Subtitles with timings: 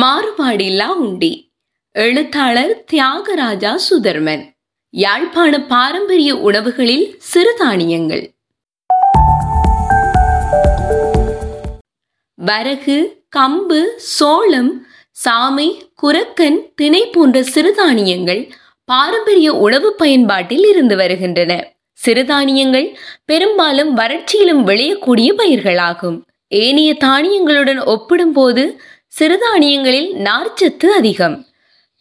[0.00, 1.50] மாறுபாடில்லா உண்டி.
[1.92, 4.50] எழுத்தாளர் தியாகராஜா சுதர்மன்.
[4.90, 8.30] யாழ்ப்பாண பாரம்பரிய உணவுகளில் சிறுதானியங்கள்.
[12.34, 14.86] வரகு கம்பு சோளம்
[15.24, 18.50] சாமை குரக்கன் திணை போன்ற சிறுதானியங்கள்
[18.84, 21.72] பாரம்பரிய உணவு பயன்பாட்டில் இருந்து வருகின்றன.
[22.06, 22.94] சிறுதானியங்கள்
[23.24, 26.20] பெரும்பாலும் வறட்சியிலும் விளையக்கூடிய பயிர்களாகும்.
[26.48, 28.80] ஏனைய தானியங்களுடன் ஒப்பிடும்போது
[29.14, 31.46] சிறுதானியங்களில் நார்ச்சத்து அதிகம்.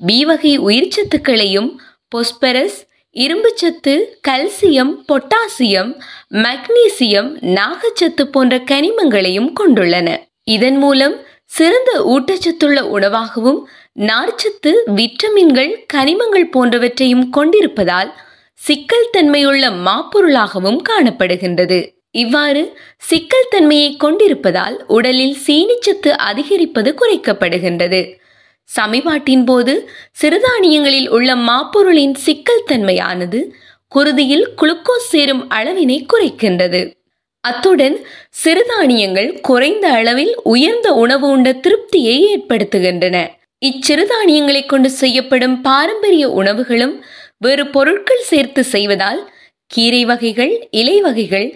[0.06, 1.70] பி வகை உயிர்ச்சத்துக்களையும்
[2.16, 3.94] பொஸ்பரஸ் இரும்புச்சத்து
[4.28, 10.18] கல்சியம் பொட்டாசியம் மக்னீசியம் நாகச்சத்து போன்ற கனிமங்களையும் கொண்டுள்ளன.
[10.44, 11.16] இதன் மூலம்
[11.46, 13.60] சிறந்த ஊட்டச்சத்துள்ள உணவாகவும்
[14.00, 18.14] நார்ச்சத்து விட்டமின்கள் கனிமங்கள் போன்றவற்றையும் கொண்டிருப்பதால்
[18.54, 21.97] சிக்கல் தன்மையுள்ள மாப்பொருளாகவும் காணப்படுகின்றது.
[22.24, 22.62] இவ்வாறு
[23.10, 28.02] சிக்கல் தன்மையை கொண்டிருப்பதால் உடலில் சீனிச்சத்து அதிகரிப்பது குறைக்கப்படுகின்றது.
[28.70, 29.74] சமிபாட்டின் போது
[30.22, 33.40] சிறுதானியங்களில் உள்ள மாப்பொருளின் சிக்கல் தன்மையானது
[33.92, 36.82] குருதியில் குளுக்கோஸ் சேரும் அளவினை குறைக்கின்றது.
[37.44, 37.98] அத்துடன்
[38.44, 43.18] சிறுதானியங்கள் குறைந்த அளவில் உயர்ந்த உணவு உண்ட திருப்தியை ஏற்படுத்துகின்றன.
[43.62, 46.96] இச்சிறுதானியங்களை கொண்டு செய்யப்படும் பாரம்பரிய உணவுகளும்
[47.46, 49.22] வேறு பொருட்கள் சேர்த்து செய்வதால்
[49.72, 51.48] கீரை வகைகள் இலை வகைகள்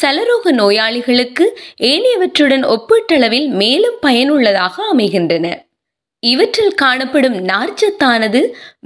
[0.00, 1.44] சலரோக நோயாளிகளுக்கு
[1.90, 5.46] ஏனையவற்றுடன் ஒப்பீட்டளவில் மேலும் பயனுள்ளதாக அமைகின்றன.
[6.22, 8.40] இவற்றில் காணப்படும் நார்ச்சத்தானது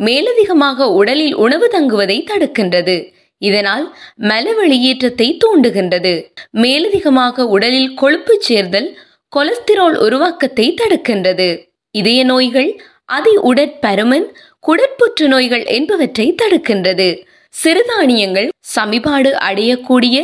[0.06, 2.96] மேலதிகமாக உடலில் உணவு தங்குவதை தடுக்கின்றது.
[3.42, 3.84] இதனால்
[4.30, 6.14] மல வெளியேற்றத்தை தூண்டுகின்றது.
[6.50, 8.88] மேலதிகமாக உடலில் கொழுப்பு சேர்தல்
[9.32, 11.48] கொலஸ்டிரால் உருவாக்கத்தை தடுக்கின்றது.
[11.94, 12.70] இதய நோய்கள்
[13.16, 14.26] அதி உடற்பருமன்
[14.66, 17.08] குடற்புற்று நோய்கள் என்பவற்றை தடுக்கின்றது.
[17.54, 20.16] சிறுதானியங்கள் சமிபாடு அடையக்கூடிய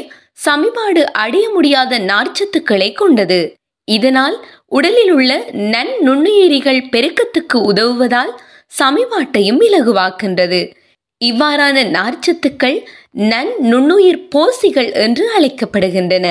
[0.45, 3.55] சமிபாடு அடைய முடியாத நார்ச்சத்துக்களை கொண்டது.
[3.85, 8.33] இதனால் உடலில் உள்ள நன் நுண்ணுயிரிகள் பெருக்கத்துக்கு உதவுவதால்
[8.79, 10.73] சமிபாட்டையும் இலகுவாக்கின்றது.
[11.25, 16.27] இவ்வாறான நார்ச்சத்துக்கள் நன் நுண்ணுயிர் போசிகள் என்று அழைக்கப்படுகின்றன.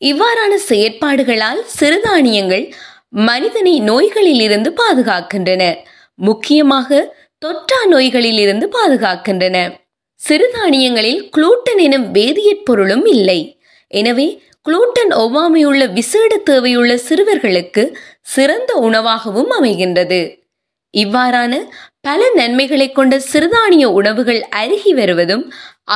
[0.00, 2.72] இவ்வாறான செயற்பாடுகளால் சிறுதானியங்கள்
[3.08, 5.76] மனிதனை நோய்களில் இருந்து பாதுகாக்கின்றன.
[6.14, 7.14] முக்கியமாக
[7.46, 9.81] தொற்றா நோய்களில் இருந்து பாதுகாக்கின்றன.
[10.28, 13.40] சிறுதானியங்களில் குளூட்டன் எனும் வேதியியற் பொருளும் இல்லை.
[13.90, 14.26] எனவே
[14.66, 17.82] குளூட்டன் ஒவ்வாமையுள்ள விசேட தேவையுள்ள சிறுவர்களுக்கு
[18.34, 20.20] சிறந்த உணவாகவும் அமைகின்றது.
[20.94, 21.52] இவ்வாறான
[22.00, 25.44] பல நன்மைகளை கொண்ட சிறுதானிய உணவுகள் அருகி வருவதும்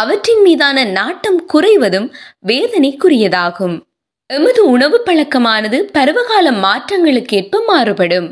[0.01, 2.09] அவற்றின் மீதான நாட்டம் குறைவதும்
[2.47, 3.77] வேதனைக்குரியதாகும்.
[4.31, 8.29] எமது உணவு பழக்கமானது பருவகால மாற்றங்களுக்கேற்ப மாறுபடும்.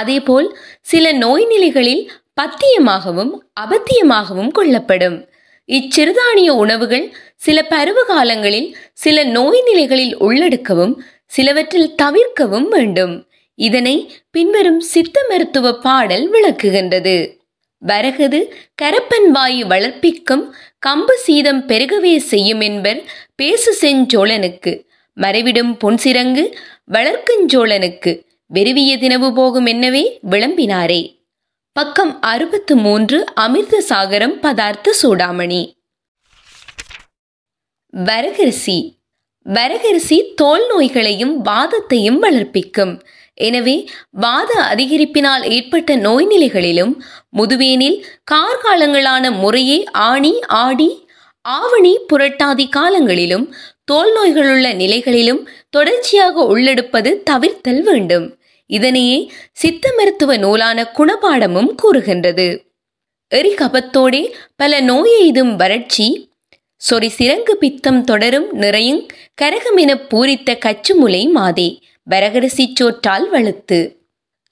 [0.00, 0.48] அதேபோல்
[0.80, 2.04] சில நோய் நிலைகளில்
[2.40, 3.30] பத்தியமாகவும்
[3.60, 5.28] அபத்தியமாகவும் கொள்ளப்படும்.
[5.68, 10.94] இச்சிறுதானிய உணவுகள் சில பருவ காலங்களில் சில நோய் நிலைகளில் உள்ளடுக்கவும்
[11.26, 13.28] சிலவற்றில் தவிர்க்கவும் வேண்டும்.
[13.54, 17.34] இதனை பின்வரும் சித்த மருத்துவ பாடல் விளக்குகின்றது.
[17.86, 20.54] வரகது கரப்பன் வாயு வளர்ப்பிக்கும்
[20.86, 23.02] கம்பு சீதம் பெருகவே செய்யும் என்பர்
[23.36, 24.84] பேசு செஞ்சோழனுக்கு
[25.16, 26.54] மறைவிடும் பொன்சிறங்கு
[26.92, 28.22] வளர்க்குஞ்சோழனுக்கு
[28.54, 31.15] வெறுவிய தினவு போகும் என்னவே விளம்பினாரே.
[31.76, 35.58] பக்கம் அறுபத்து மூன்று அமிர்த சாகரம் பதார்த்த சூடாமணி.
[37.92, 38.76] வரகரிசி.
[39.46, 42.94] வரகரிசி தோல் நோய்களையும் வாதத்தையும் வளர்ப்பிக்கும்.
[43.34, 43.76] எனவே
[44.10, 46.94] வாத அதிகரிப்பினால் ஏற்பட்ட நோய் நிலைகளிலும்
[47.36, 47.98] முதுவேனில்
[48.30, 50.90] கார்காலங்களான முறையே ஆணி ஆடி
[51.40, 53.46] ஆவணி புரட்டாதி காலங்களிலும்
[53.84, 58.38] தோல் நோய்களுள்ள நிலைகளிலும் தொடர்ச்சியாக உள்ளெடுப்பது தவிர்த்தல் வேண்டும்.
[58.66, 62.64] இதனையே சித்த மருத்துவ நூலான குணபாடமும் கூறுகின்றது.
[63.34, 66.30] எரிகபத்தோடே பல நோய் எய்தும் வறட்சி
[66.90, 69.06] சொறி சிறங்கு பித்தம் தொடரும் நிறையும்
[69.42, 71.78] கரகமென பூரித்த கச்சுமுலை மாதே
[72.10, 73.94] வரகரசி சோற்றால் வலுத்து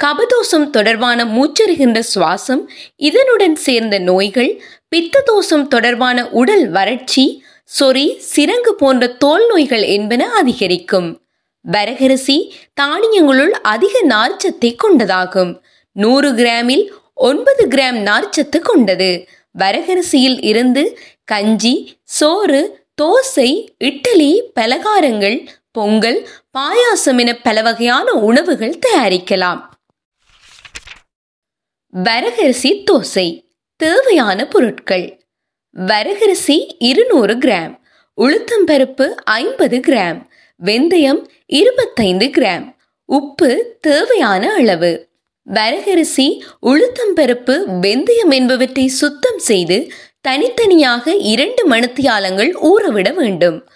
[0.04, 2.62] கபதோஷம் தொடர்பான மூச்சருகின்ற சுவாசம்
[2.96, 7.44] இதனுடன் சேர்ந்த நோய்கள் பித்த தோஷம் தொடர்பான உடல் வறட்சி
[7.80, 11.23] சொறி சிறங்கு போன்ற தோல் நோய்கள் என்பன அதிகரிக்கும்.
[11.72, 15.62] வரகரிசி தானியங்களுள் அதிக நார்ச்சத்தை கொண்டதாகும்.
[15.92, 19.28] நூறு கிராமில் ஒன்பது கிராம் நார்ச்சத்து கொண்டது.
[19.58, 26.28] வரகரிசியில் இருந்து கஞ்சி சோறு தோசை இட்லி பலகாரங்கள் பொங்கல்
[26.58, 29.62] பாயாசம் என பல வகையான உணவுகள் தயாரிக்கலாம்.
[32.04, 33.42] வரகரிசி தோசை
[33.76, 35.06] தேவையான பொருட்கள்.
[35.76, 37.82] வரகரிசி இருநூறு கிராம்
[38.18, 40.20] உளுத்தம்பருப்பு ஐம்பது கிராம்
[40.62, 42.76] வெந்தயம் இருபத்தைந்து கிராம்.
[43.04, 45.08] உப்பு தேவையான அளவு.
[45.54, 53.68] வரகரிசி உளுத்தம்பருப்பு வெந்தயம் என்பவற்றை சுத்தம் செய்து தனித்தனியாக இரண்டு மணித்தியாலங்கள் ஊறவிட வேண்டும்.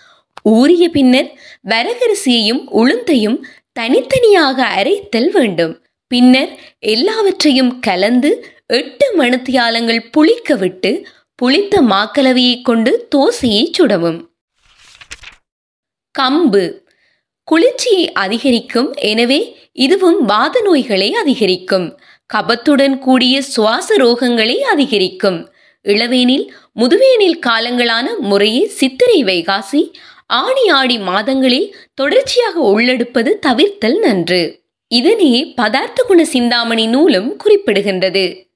[0.42, 1.32] ஊறிய பின்னர்
[1.68, 3.42] வரகரிசியையும் உளுந்தையும்
[3.72, 5.84] தனித்தனியாக அரைத்தல் வேண்டும்.
[6.06, 14.27] பின்னர் எல்லாவற்றையும் கலந்து எட்டு மணித்தியாலங்கள் புளிக்க விட்டு புளித்த மாக்கலவையை கொண்டு தோசையை சுடவும்.
[16.20, 16.80] கம்பு.
[17.44, 21.98] குளிர்ச்சியை அதிகரிக்கும் எனவே இதுவும் வாத நோய்களை அதிகரிக்கும்.
[22.34, 25.48] கபத்துடன் கூடிய சுவாச ரோகங்களை அதிகரிக்கும்.
[25.84, 29.92] இளவேனில் முதுவேனில் காலங்களான முறையே சித்திரை வைகாசி
[30.26, 34.60] ஆடி ஆடி மாதங்களில் தொடர்ச்சியாக உள்ளெடுப்பது தவிர்த்தல் நன்று.
[34.88, 38.47] இதனையே பதார்த்த குண சிந்தாமணி நூலும் குறிப்பிடுகின்றது.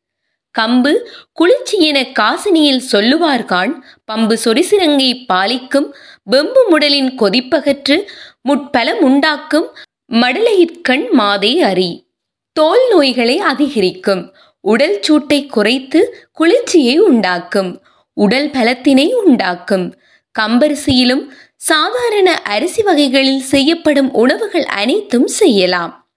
[0.58, 0.94] கம்பு
[1.32, 3.82] குளிர்ச்சி என காசினியில் சொல்லுவார்கான்
[4.12, 5.92] பம்பு சொரிசிரங்கை பாலிக்கும்
[6.30, 8.08] வெம்பு முடலின் கொதிப்பகற்று
[8.48, 9.68] முட்பலம் உண்டாக்கும்
[10.12, 12.06] மடலையிற்கண் மாதே அறி
[12.52, 17.82] தோல் நோய்களை அதிகரிக்கும் உடல் சூட்டை குறைத்து குளிர்ச்சியை உண்டாக்கும்
[18.14, 19.94] உடல் பலத்தினை உண்டாக்கும்.
[20.40, 26.10] கம்பரிசியிலும் சாதாரண அரிசி வகைகளில் செய்யப்படும் உணவுகள் அனைத்தும் செய்யலாம்.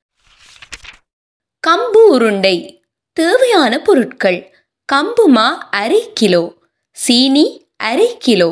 [1.67, 2.74] கம்பு உருண்டை
[3.15, 4.55] தேவையான பொருட்கள்.
[4.93, 6.53] கம்புமா அரை கிலோ.
[6.91, 8.49] சீனி அரை கிலோ.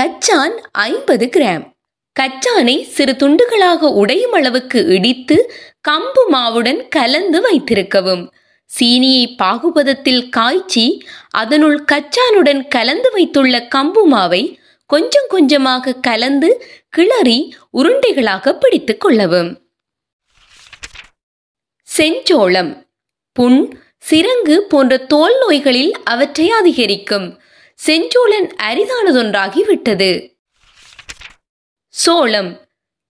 [0.00, 1.64] கச்சான் ஐம்பது கிராம்.
[2.20, 5.52] கச்சானை சிறு துண்டுகளாக உடையும் அளவுக்கு இடித்து
[5.88, 8.32] கம்பு மாவுடன் கலந்து வைத்திருக்கவும்.
[8.78, 14.56] சீனியை பாகுபதத்தில் காய்ச்சி அதனுள் கச்சானுடன் கலந்து வைத்துள்ள கம்பு மாவை
[14.86, 19.50] கொஞ்சம் கொஞ்சமாக கலந்து கிளறி உருண்டைகளாக பிடித்துக் கொள்ளவும்.
[21.96, 22.72] செஞ்சோளம்.
[23.32, 27.40] புண் சிரங்கு போன்ற தோல் நோய்களில் அவற்றை அதிகரிக்கும்.
[27.86, 30.36] செஞ்சோளன் அரிதானதொன்றாகிவிட்டது.
[31.88, 32.60] சோளம்.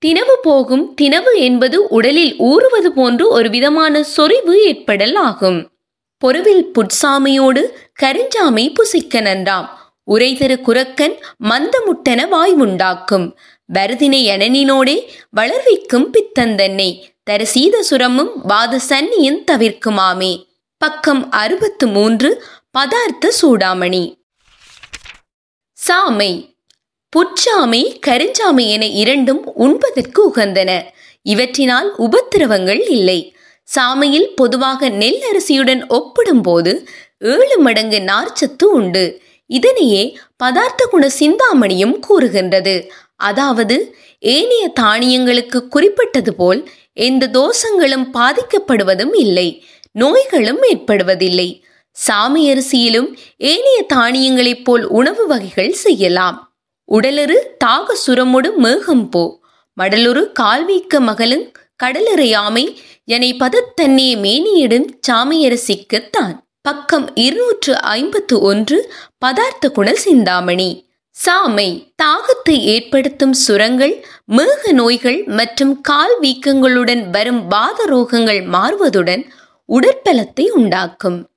[0.07, 5.71] தினவு போகும் தினவு என்பது உடலில் ஊறுவது போன்று ஒரு விதமான சொறிவு ஏற்படல் ஆகும்.
[6.19, 7.63] பொருவில் புட்சாமையோடு
[8.03, 9.69] கருஞ்சாமை புசிக்க நன்றாம்.
[10.11, 13.33] உரைதரு குரக்கன் மந்தமுட்டென வாய்வுண்டாக்கும்
[13.75, 17.03] வருதினை அனனினோடே வளர்விக்கும் பித்தந்தன்னை.
[17.23, 20.46] தரசீத சுரமும் வாத சன்னியின் தவிர்க்குமாமே.
[20.79, 22.45] பக்கம் அறுபத்து மூன்று
[22.79, 24.25] பதார்த்த சூடாமணி.
[25.89, 26.57] சாமை.
[27.09, 30.83] புற்சாமை கருஞ்சாமை என இரண்டும் உண்பதற்கு உகந்தன.
[31.23, 33.37] இவற்றினால் உபத்திரவங்கள் இல்லை.
[33.77, 36.89] சாமையில் பொதுவாக நெல் அரிசியுடன் ஒப்பிடும்போது
[37.19, 39.23] ஏழு மடங்கு நார்ச்சத்து உண்டு.
[39.47, 42.93] இதனையே பதார்த்த குண சிந்தாமணியும் கூறுகின்றது.
[43.17, 49.65] அதாவது ஏனைய தானியங்களுக்கு குறிப்பிட்டது போல் எந்த தோஷங்களும் பாதிக்கப்படுவதும் இல்லை.
[50.01, 51.49] நோய்களும் ஏற்படுவதில்லை.
[51.97, 53.09] சாமி அரிசியிலும்
[53.51, 56.39] ஏனைய தானியங்களைப் போல் உணவு வகைகள் செய்யலாம்.
[56.89, 59.23] உடலரு தாக சுரமுடு மேகம் போ.
[59.77, 61.47] மடலுரு கால்வீக்க மகளும்
[61.83, 62.65] கடலறையாமை
[63.05, 68.79] எனை பதத்தன்னே மேனியிடும் சாமியரசிக்குத்தான் பக்கம் இருநூற்று ஐம்பத்து ஒன்று
[69.25, 70.71] பதார்த்த குணல் சிந்தாமணி.
[71.17, 71.69] சாமை
[72.03, 73.95] தாகத்தை ஏற்படுத்தும் சுரங்கள்
[74.37, 79.23] மேக நோய்கள் மற்றும் கால் வீக்கங்களுடன் வரும் பாத ரோகங்கள் மாறுவதுடன்
[79.73, 81.31] உடற்பலத்தை உண்டாக்கும்.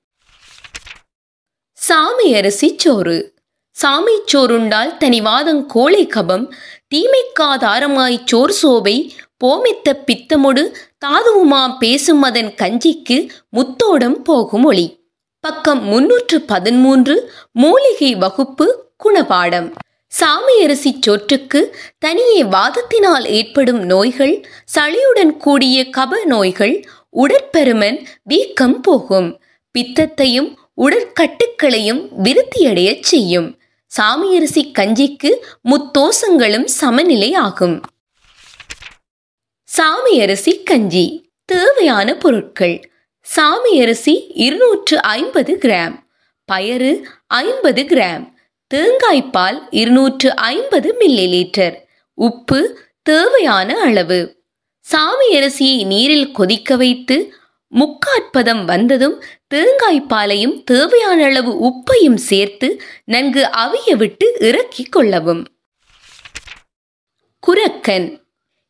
[1.74, 3.34] சாமி அரிசி சோறு.
[3.72, 6.52] சாமி சோறுண்டால் தனிவாதம் கோழை கபம்
[6.96, 9.10] தீமைக்காதாரமாய் சோர் சோபை
[9.44, 14.88] போமித்த பித்தமொடு தாதுவுமா பேசும் அதன் கஞ்சிக்கு முத்தோடம் போகும் ஒளி.
[15.40, 19.72] பக்கம் முன்னூற்று பதிமூன்று மூலிகை வகுப்பு குணபாடம்.
[20.12, 29.42] சாமியரிசி சோற்றுக்கு தனியே வாதத்தினால் ஏற்படும் நோய்கள் சளியுடன் கூடிய கப நோய்கள் உடற்பெருமன் வீக்கம் போகும்.
[29.80, 33.62] பித்தத்தையும் உடற்கட்டுக்களையும் விருத்தியடையச் செய்யும்.
[34.01, 35.30] சாமியரிசி கஞ்சிக்கு
[35.62, 37.82] முத்தோசங்களும் சமநிலை ஆகும்.
[39.78, 42.92] சாமியரிசி கஞ்சி தேவையான பொருட்கள்.
[43.36, 45.96] சாமியரிசி இருநூற்று ஐம்பது கிராம்.
[46.51, 48.34] பயறு ஐம்பது கிராம்.
[48.74, 51.75] தேங்காய்பால் இருநூற்று ஐம்பது மில்லி லிட்டர்.
[52.13, 54.38] உப்பு தேவையான அளவு.
[54.81, 57.33] சாமி அரிசியை நீரில் கொதிக்க வைத்து
[57.75, 59.24] முக்காற்பதம் வந்ததும்
[59.55, 65.45] தேங்காய்ப்பாலையும் தேவையான அளவு உப்பையும் சேர்த்து நன்கு அவிய விட்டு இறக்கி கொள்ளவும்.
[67.48, 68.21] குரக்கன்.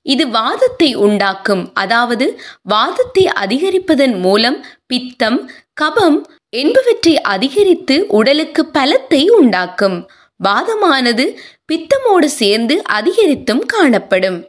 [0.02, 1.74] இது வாதத்தை உண்டாக்கும்.
[1.74, 5.52] அதாவது வாதத்தை அதிகரிப்பதன் மூலம் பித்தம்
[5.82, 10.10] கபம் என்பவற்றை அதிகரித்து உடலுக்கு பலத்தை உண்டாக்கும்.
[10.44, 11.38] வாதமானது
[11.74, 14.49] பித்தமோடு சேர்ந்து அதிகரித்தும் காணப்படும்.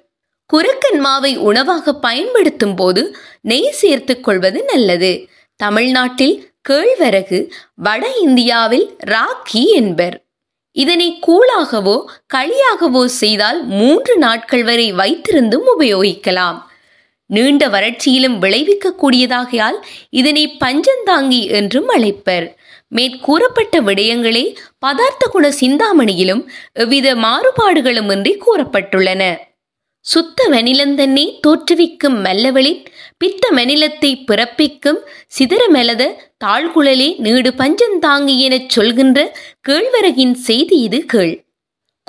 [0.52, 5.28] குரக்கன் மாவை உணவாக பயன்படுத்தும் போது நெய் சேர்த்துக் கொள்வது நல்லது.
[5.56, 7.38] தமிழ்நாட்டில் கேழ்வரகு
[7.74, 10.16] வட இந்தியாவில் ராக்கி என்பர்.
[10.72, 12.04] இதனை கூழாகவோ
[12.34, 16.58] களியாகவோ செய்தால் மூன்று நாட்கள் வரை வைத்திருந்தும் உபயோகிக்கலாம்.
[17.26, 19.78] நீண்ட வறட்சியிலும் விளைவிக்கக்கூடியதாகையால்
[20.10, 22.46] இதனை பஞ்சந்தாங்கி என்றும் அழைப்பர்.
[22.88, 24.44] மேற்கூறப்பட்ட விடயங்களே
[24.86, 26.42] பதார்த்த குண சிந்தாமணியிலும்
[26.72, 29.48] எவ்வித மாறுபாடுகளுமின்றி கூறப்பட்டுள்ளன.
[30.00, 32.84] சுத்த வனிலந்தன்னை தோற்றுவிக்கும் மெல்லவளின்
[33.16, 35.00] பித்த மனிலத்தை பிறப்பிக்கும்
[35.38, 36.12] சிதறமெலத
[36.44, 39.36] தாழ்குழலே நீடு பஞ்சந்தாங்கி எனச் சொல்கின்ற
[39.68, 41.44] கேழ்வரகின் செய்தி இது கேள்.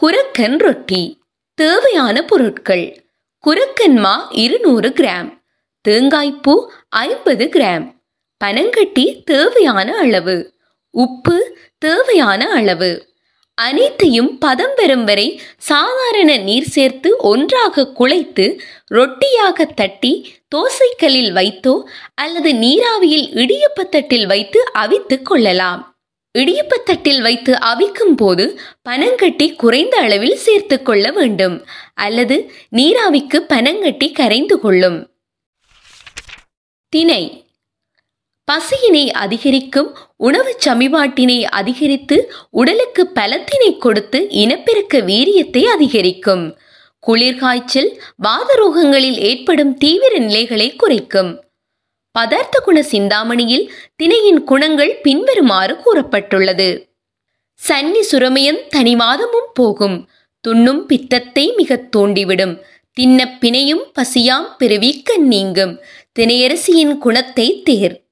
[0.01, 1.19] குரக்கன் ரொட்டி
[1.53, 3.03] தேவையான பொருட்கள்
[3.43, 5.29] குரக்கன் மா இருநூறு கிராம்
[5.89, 6.53] தேங்காய்ப்பூ
[6.89, 7.85] ஐம்பது கிராம்
[8.45, 10.53] பனங்கட்டி தேவையான அளவு
[10.89, 13.10] உப்பு தேவையான அளவு.
[13.67, 15.27] அனைத்தையும் பதம் பெறும் வரை
[15.57, 18.45] சாதாரண நீர் சேர்த்து ஒன்றாக குழைத்து
[18.91, 20.13] ரொட்டியாக தட்டி
[20.55, 21.75] தோசைக்கல்லில் வைத்தோ
[22.15, 25.79] அல்லது நீராவியில் இடியப்பத்தட்டில் வைத்து அவித்துக் கொள்ளலாம்.
[26.37, 28.45] இடியப்பத்தட்டில் வைத்து அவிக்கும் போது
[28.89, 31.65] பனங்கட்டி குறைந்த அளவில் சேர்த்து கொள்ள வேண்டும்.
[31.93, 32.37] அல்லது
[32.69, 34.99] நீராவிக்கு பனங்கட்டி கரைந்து கொள்ளும்.
[36.89, 37.23] திணை.
[38.51, 46.57] பசியினை அதிகரிக்கும் உணவுச் சமிபாட்டினை அதிகரித்து உடலுக்கு பலத்தினை கொடுத்து இனப்பெருக்க வீரியத்தை அதிகரிக்கும்.
[47.07, 51.43] குளிர்காய்ச்சல் வாதரோகங்களில் ஏற்படும் தீவிர நிலைகளை குறைக்கும்.
[52.11, 56.89] பதார்த்த குண சிந்தாமணியில் தினையின் குணங்கள் பின்வருமாறு கூறப்பட்டுள்ளது.
[57.67, 60.09] சன்னி சுரமயம் தனிவாதமும் போகும்.
[60.47, 62.59] துண்ணும் பித்தத்தை மிகத் தூண்டிவிடும்.
[62.93, 65.79] தின்ன பிணையும் பசியாம் பிறவிக்க நீங்கும்.
[66.19, 68.03] தினையரசியின் குணத்தை தேர்.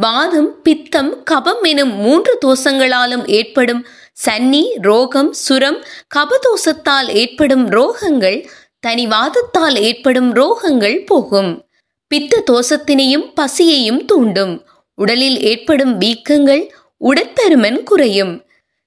[0.00, 3.86] வாதம் பித்தம் கபம் எனும் மூன்று தோஷங்களாலும் ஏற்படும்
[4.26, 5.84] சன்னி ரோகம் சுரம்
[6.16, 8.46] கபதோஷத்தால் ஏற்படும் ரோகங்கள்
[8.86, 11.68] தனிவாதத்தால் ஏற்படும் ரோகங்கள் போகும்.
[12.08, 14.66] பித்த தோஷத்தினையும் பசியையும் தூண்டும்.
[14.94, 16.68] உடலில் ஏற்படும் வீக்கங்கள்
[17.04, 18.44] உடற்பருமன் குறையும்.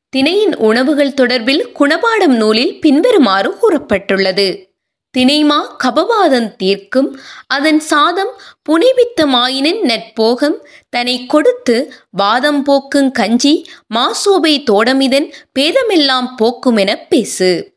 [0.09, 4.68] தினையின் உணவுகள் தொடர்பில் குணபாடம் நூலில் பின்வருமாறு கூறப்பட்டுள்ளது.
[5.17, 7.19] தினைமா கபவாதம் தீர்க்கும்.
[7.47, 8.33] அதன் சாதம்
[8.69, 10.67] புனிபித்தமாயினின் நற்போகம்.
[10.89, 17.73] தன்னை கொடுத்து வாதம் போக்குங் கஞ்சி மாசோபை தோடமிதன் பேதமெல்லாம் போக்குமெனப் பேசு.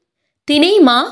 [0.51, 1.03] தினைமா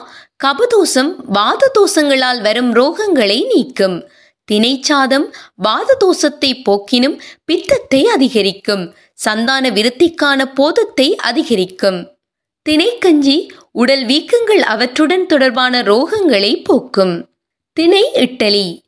[0.45, 4.09] கபதோஷம் வாத தோஷங்களால் வரும் ரோகங்களை நீக்கும்.
[4.53, 8.95] தினைச்சாதம் வாத தோஷத்தை போக்கினும் பித்தத்தை அதிகரிக்கும்.
[9.15, 12.20] சந்தான விருத்திக்கான போதத்தை அதிகரிக்கும்.
[12.69, 17.29] திணைக்கஞ்சி உடல் வீக்கங்கள் அவற்றுடன் தொடர்பான ரோகங்களை போக்கும்.
[17.73, 18.83] திணை இட்டலி.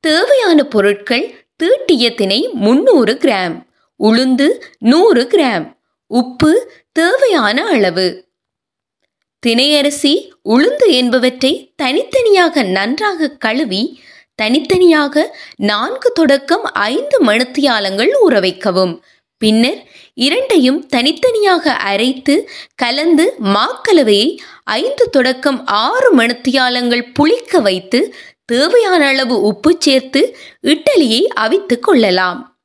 [0.00, 3.66] தேவையான பொருட்கள் தீட்டிய திணை முன்னூறு கிராம்.
[3.98, 5.76] உளுந்து நூறு கிராம்.
[6.06, 8.28] உப்பு தேவையான அளவு.
[9.46, 14.00] திணையரிசி உளுந்து என்பவற்றை தனித்தனியாக நன்றாக கழுவி
[14.34, 19.04] தனித்தனியாக நான்கு தொடக்கம் ஐந்து மணித்தியாலங்கள் ஊற வைக்கவும்.
[19.38, 28.14] பின்னர் இரண்டையும் தனித்தனியாக அரைத்து கலந்து மாக்கலவையை ஐந்து தொடக்கம் ஆறு மணித்தியாலங்கள் புளிக்க வைத்து
[28.44, 32.58] தேவையான அளவு உப்பு சேர்த்து இட்டலியை அவித்துக் கொள்ளலாம்.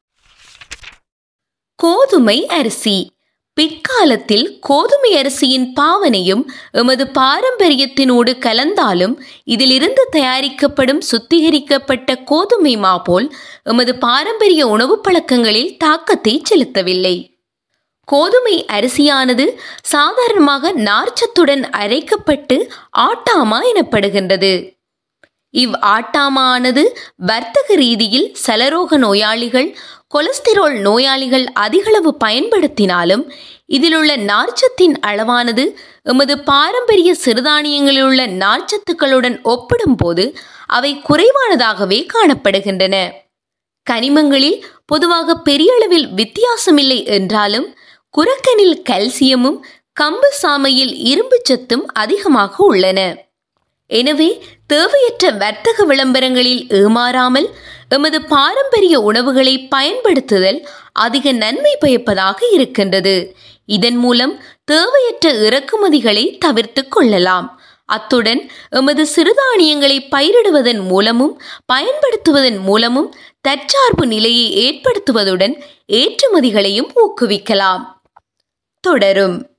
[1.76, 3.12] கோதுமை அரிசி
[3.60, 13.28] பிற்காலத்தில் கோதுமை அரிசியின் பாவனையும் எமது பாரம்பரியத்தினோடு கலந்தாலும் இதிலிருந்து தயாரிக்கப்படும் சுத்திகரிக்கப்பட்ட கோதுமை மா போல்
[13.64, 17.16] எமது பாரம்பரிய உணவு பழக்கங்களில் தாக்கத்தை செலுத்தவில்லை.
[18.08, 19.46] கோதுமை அரிசியானது
[19.82, 22.58] சாதாரணமாக நார்ச்சத்துடன் அரைக்கப்பட்டு
[22.98, 24.54] ஆட்டாமா எனப்படுகின்றது.
[25.54, 26.84] இவ் ஆட்டாமானது
[27.30, 29.70] வர்த்தக ரீதியில் சலரோக நோயாளிகள்
[30.12, 33.24] கொலஸ்டிரோல் நோயாளிகள் அதிகளவு பயன்படுத்தினாலும்
[33.68, 35.66] இதிலுள்ள நார்ச்சத்தின் அளவானது
[36.04, 40.26] எமது பாரம்பரிய சிறுதானியங்களிலுள்ள நார்ச்சத்துக்களுடன் ஒப்பிடும்போது
[40.68, 42.96] அவை குறைவானதாகவே காணப்படுகின்றன.
[43.88, 47.68] கனிமங்களில் பொதுவாக பெரிய அளவில் வித்தியாசமில்லை என்றாலும்
[48.18, 49.60] குரக்கனில் கல்சியமும்
[50.02, 53.00] கம்பு சாமையில் இரும்பு சத்தும் அதிகமாக உள்ளன.
[53.90, 54.30] எனவே
[54.68, 57.48] தேவையற்ற வர்த்தக விளம்பரங்களில் ஏமாறாமல்
[57.90, 63.36] எமது பாரம்பரிய உணவுகளை பயன்படுத்துதல் அதிக நன்மை பயப்பதாக இருக்கின்றது.
[63.66, 67.62] இதன் மூலம் தேவையற்ற இறக்குமதிகளை தவிர்த்து கொள்ளலாம்.
[67.86, 71.42] அத்துடன் எமது சிறுதானியங்களை பயிரிடுவதன் மூலமும்
[71.74, 77.84] பயன்படுத்துவதன் மூலமும் தற்சார்பு நிலையை ஏற்படுத்துவதுடன் ஏற்றுமதிகளையும் ஊக்குவிக்கலாம்.
[78.80, 79.50] தொடரும்.